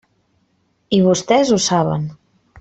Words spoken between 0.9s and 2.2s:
I vostès ho saben.